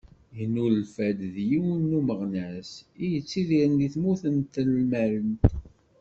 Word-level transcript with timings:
Yennulfa-d 0.37 1.19
din 1.33 1.47
yiwen 1.49 1.81
n 1.89 1.97
umeɣnas 1.99 2.71
i 3.03 3.05
yettidiren 3.13 3.73
di 3.79 3.87
tmurt 3.93 4.23
n 4.29 4.37
Telmant. 4.53 5.43